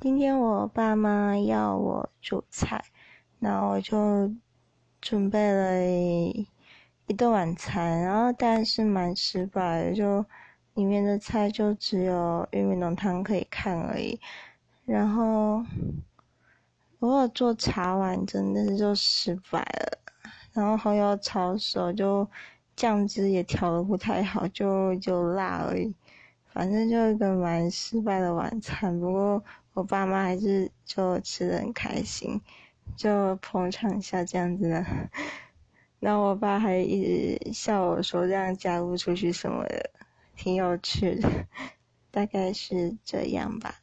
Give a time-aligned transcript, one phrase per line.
[0.00, 2.84] 今天我爸妈要我煮菜，
[3.40, 4.32] 然后我就
[5.00, 10.24] 准备了一顿晚餐，然后但是蛮失败的，就
[10.74, 14.20] 里面的菜就只有玉米浓汤可以看而已，
[14.84, 15.64] 然后
[17.00, 19.98] 我有做茶碗，真的是就失败了，
[20.52, 22.28] 然后红油炒熟，就
[22.76, 25.92] 酱汁也调的不太好，就就辣而已。
[26.58, 29.44] 反正就一个蛮失败的晚餐，不过
[29.74, 32.40] 我爸妈还是就吃的很开心，
[32.96, 34.84] 就捧场一下这样子的。
[36.00, 39.90] 那我爸还一直笑我说这样家务出去什么的，
[40.34, 41.30] 挺有趣的，
[42.10, 43.76] 大概是这样吧。